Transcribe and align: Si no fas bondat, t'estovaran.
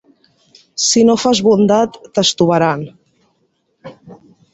Si 0.85 1.03
no 1.09 1.15
fas 1.23 1.41
bondat, 1.47 1.99
t'estovaran. 2.15 2.87